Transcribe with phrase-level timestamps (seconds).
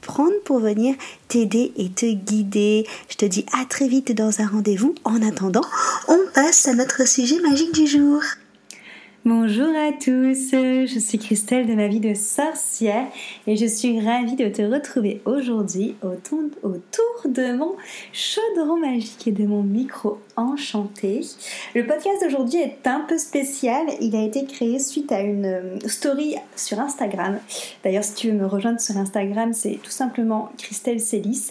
[0.00, 0.94] prendre pour venir
[1.28, 2.86] t'aider et te guider.
[3.08, 4.94] Je te dis à très vite dans un rendez-vous.
[5.04, 5.64] En attendant,
[6.08, 8.22] on passe à notre sujet magique du jour.
[9.26, 13.06] Bonjour à tous, je suis Christelle de ma vie de sorcière
[13.46, 16.40] et je suis ravie de te retrouver aujourd'hui autour
[17.26, 17.76] de mon
[18.14, 21.20] chaudron magique et de mon micro enchanté.
[21.74, 25.78] Le podcast d'aujourd'hui est un peu spécial, il a été créé suite à une euh,
[25.86, 27.40] story sur Instagram.
[27.84, 31.50] D'ailleurs si tu veux me rejoindre sur Instagram c'est tout simplement Christelle Célis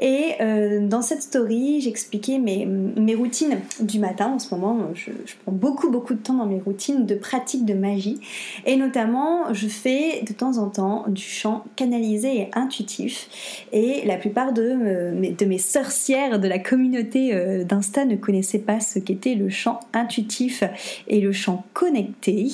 [0.00, 5.12] et euh, dans cette story j'expliquais mes, mes routines du matin en ce moment, je,
[5.26, 8.20] je prends beaucoup beaucoup de temps dans mes routines de pratique de magie.
[8.66, 13.28] Et notamment, je fais de temps en temps du chant canalisé et intuitif.
[13.72, 18.80] Et la plupart de, euh, mes sorcières de la communauté euh, d'Insta ne connaissaient pas
[18.80, 20.64] ce qu'était le chant intuitif
[21.08, 22.48] et le chant connecté,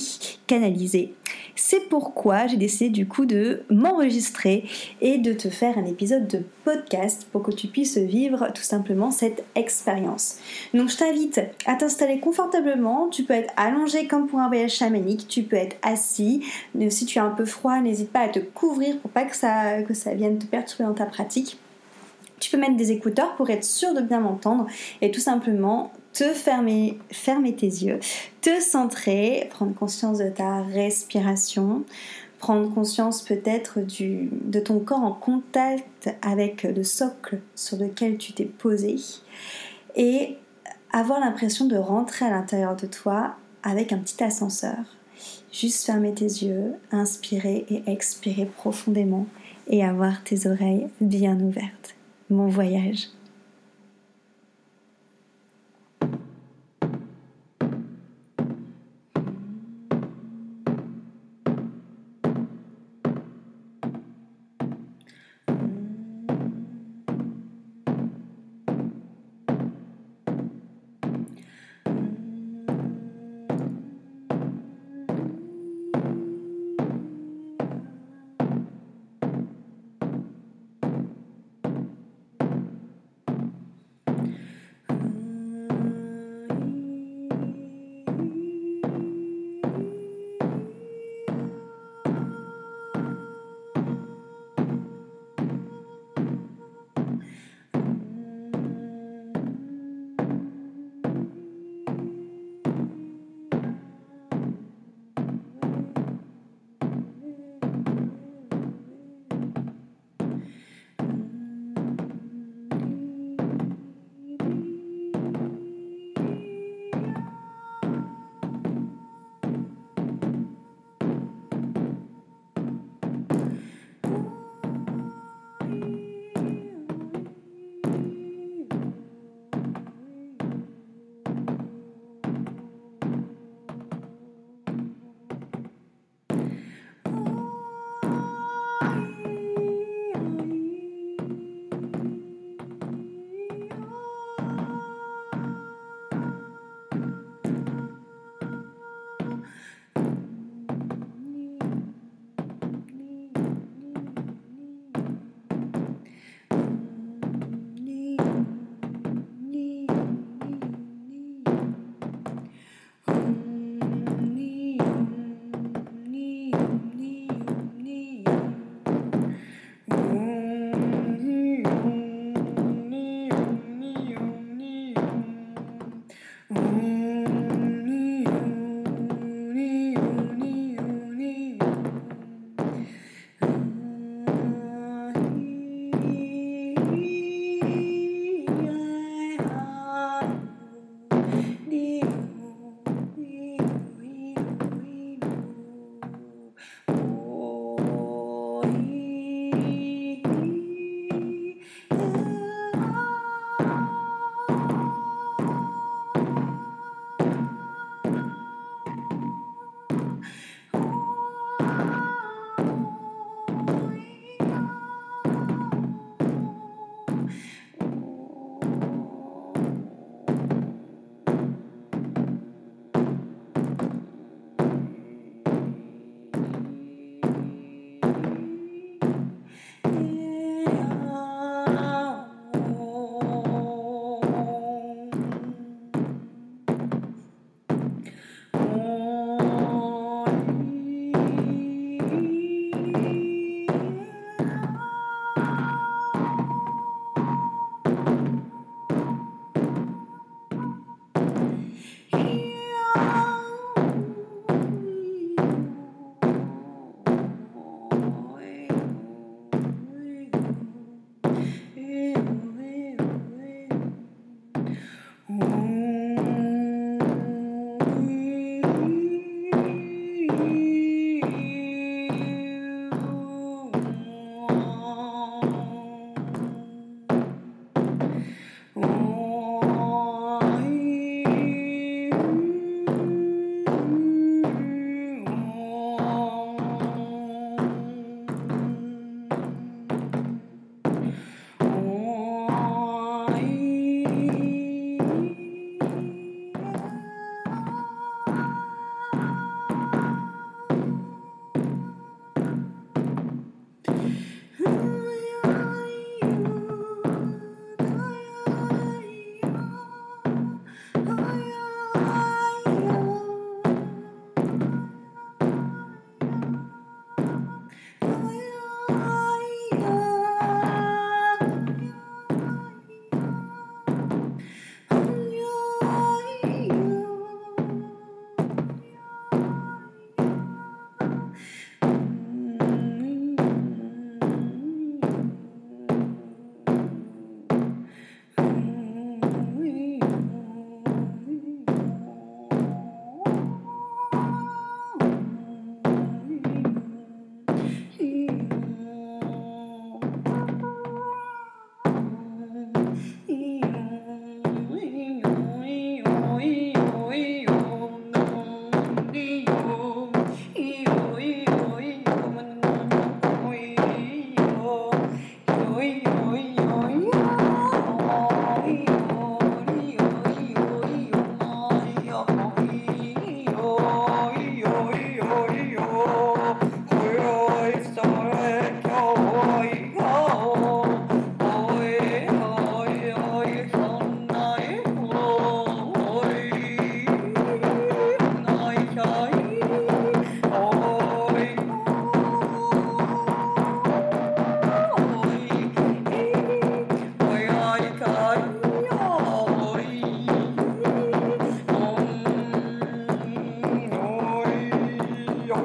[0.47, 1.15] canalisé
[1.55, 4.65] c'est pourquoi j'ai décidé du coup de m'enregistrer
[5.01, 9.11] et de te faire un épisode de podcast pour que tu puisses vivre tout simplement
[9.11, 10.39] cette expérience.
[10.75, 15.29] Donc je t'invite à t'installer confortablement, tu peux être allongé comme pour un voyage chamanique,
[15.29, 16.45] tu peux être assis,
[16.89, 19.83] si tu as un peu froid, n'hésite pas à te couvrir pour pas que ça,
[19.83, 21.59] que ça vienne te perturber dans ta pratique.
[22.39, 24.67] Tu peux mettre des écouteurs pour être sûr de bien m'entendre
[25.03, 26.99] et tout simplement te fermer,
[27.57, 28.01] tes yeux,
[28.41, 31.85] te centrer, prendre conscience de ta respiration,
[32.39, 38.45] prendre conscience peut-être de ton corps en contact avec le socle sur lequel tu t'es
[38.45, 38.97] posé
[39.97, 40.37] et
[40.93, 44.79] avoir l'impression de rentrer à l'intérieur de toi avec un petit ascenseur.
[45.53, 49.27] Juste fermer tes yeux, inspirer et expirer profondément
[49.69, 51.95] et avoir tes oreilles bien ouvertes.
[52.31, 53.09] Mon voyage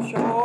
[0.09, 0.44] Sure.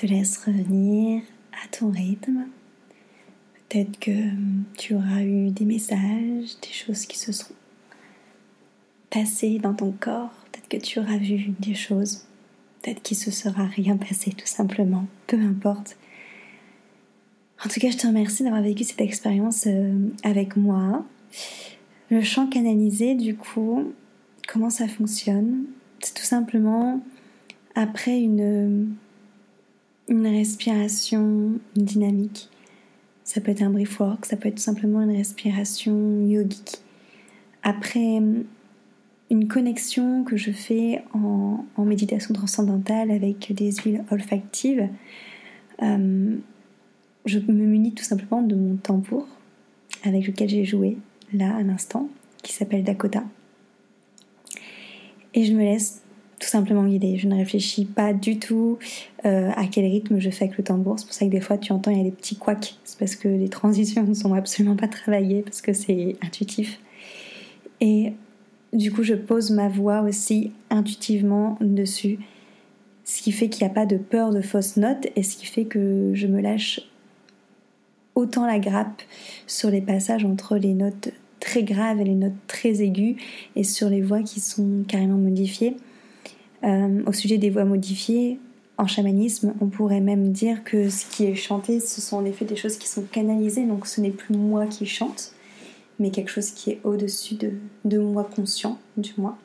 [0.00, 2.46] Te laisse revenir à ton rythme.
[3.68, 4.10] Peut-être que
[4.78, 7.52] tu auras eu des messages, des choses qui se sont
[9.10, 10.32] passées dans ton corps.
[10.50, 12.24] Peut-être que tu auras vu des choses.
[12.80, 15.04] Peut-être qu'il se sera rien passé tout simplement.
[15.26, 15.98] Peu importe.
[17.62, 21.04] En tout cas, je te remercie d'avoir vécu cette expérience euh, avec moi.
[22.10, 23.92] Le chant canalisé, du coup,
[24.48, 25.64] comment ça fonctionne?
[26.00, 27.02] C'est tout simplement
[27.74, 28.94] après une,
[30.10, 32.50] une respiration dynamique.
[33.24, 36.78] Ça peut être un brief work, ça peut être tout simplement une respiration yogique.
[37.62, 38.20] Après
[39.30, 44.88] une connexion que je fais en, méditation transcendantale avec des huiles olfactives,
[45.82, 46.36] euh,
[47.24, 49.26] je me munis tout simplement de mon tambour
[50.04, 50.98] avec lequel j'ai joué
[51.32, 52.08] là à l'instant,
[52.42, 53.24] qui s'appelle Dakota.
[55.34, 56.02] Et je me laisse
[56.40, 57.18] tout simplement guider.
[57.18, 58.78] Je ne réfléchis pas du tout
[59.24, 60.98] euh, à quel rythme je fais avec le tambour.
[60.98, 62.76] C'est pour ça que des fois tu entends il y a des petits couacs.
[62.84, 66.80] C'est parce que les transitions ne sont absolument pas travaillées, parce que c'est intuitif.
[67.80, 68.14] Et
[68.72, 72.18] du coup, je pose ma voix aussi intuitivement dessus.
[73.04, 75.46] Ce qui fait qu'il n'y a pas de peur de fausses notes et ce qui
[75.46, 76.80] fait que je me lâche
[78.14, 79.02] autant la grappe
[79.46, 83.16] sur les passages entre les notes très graves et les notes très aiguës
[83.56, 85.76] et sur les voix qui sont carrément modifiées.
[86.64, 88.38] Euh, au sujet des voix modifiées,
[88.76, 92.44] en chamanisme, on pourrait même dire que ce qui est chanté, ce sont en effet
[92.44, 95.34] des choses qui sont canalisées, donc ce n'est plus moi qui chante,
[95.98, 97.52] mais quelque chose qui est au-dessus de,
[97.84, 99.36] de moi conscient, du moins.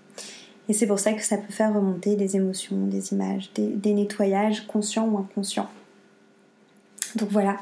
[0.69, 4.65] Et c'est pour ça que ça peut faire remonter des émotions, des images, des nettoyages
[4.67, 5.69] conscients ou inconscients.
[7.15, 7.57] Donc voilà,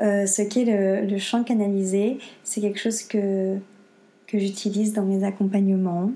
[0.00, 3.56] euh, ce qu'est le, chant canalisé, c'est quelque chose que,
[4.26, 6.10] que j'utilise dans mes accompagnements.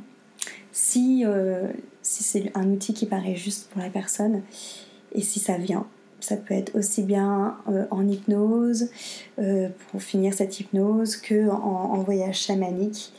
[0.76, 1.68] Si, euh,
[2.02, 4.42] si c'est un outil qui paraît juste pour la personne
[5.12, 5.86] et si ça vient,
[6.20, 8.90] ça peut être aussi bien euh, en hypnose,
[9.90, 13.12] pour finir cette hypnose, que en, voyage chamanique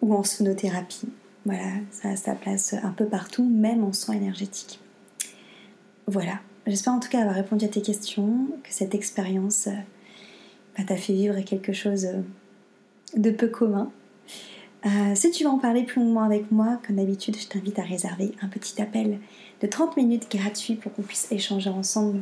[0.00, 1.08] ou en sonothérapie.
[1.44, 4.80] Voilà, ça a sa place un peu partout, même en soins énergétiques.
[6.06, 9.68] Voilà, j'espère en tout cas avoir répondu à tes questions, que cette expérience
[10.76, 12.20] bah, t'as fait vivre quelque chose euh,
[13.16, 13.90] de peu commun.
[14.86, 17.82] Euh, si tu veux en parler plus longuement avec moi, comme d'habitude, je t'invite à
[17.82, 19.18] réserver un petit appel
[19.62, 22.20] de 30 minutes gratuit pour qu'on puisse échanger ensemble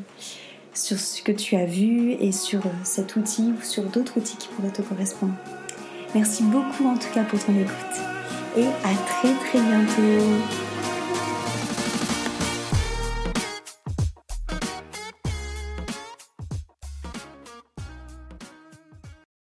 [0.75, 4.37] sur ce que tu as vu et sur euh, cet outil ou sur d'autres outils
[4.37, 5.35] qui pourraient te correspondre.
[6.15, 8.01] Merci beaucoup en tout cas pour ton écoute
[8.57, 10.72] et à très très bientôt.